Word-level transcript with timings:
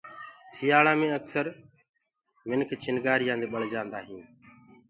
سيآݪآ 0.53 0.93
مي 0.99 1.07
اڪسر 1.17 1.45
چِڻگي 2.83 3.15
دي 3.39 3.45
منک 3.51 3.51
بݪجآندآ 3.53 3.99
هين۔ 4.07 4.23